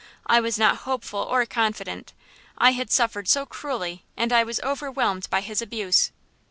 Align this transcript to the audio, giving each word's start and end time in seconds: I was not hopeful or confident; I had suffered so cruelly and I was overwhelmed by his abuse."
I 0.25 0.39
was 0.41 0.57
not 0.57 0.77
hopeful 0.89 1.19
or 1.19 1.45
confident; 1.45 2.13
I 2.57 2.71
had 2.71 2.89
suffered 2.91 3.27
so 3.27 3.45
cruelly 3.45 4.03
and 4.17 4.33
I 4.33 4.43
was 4.43 4.59
overwhelmed 4.61 5.29
by 5.29 5.41
his 5.41 5.61
abuse." 5.61 6.11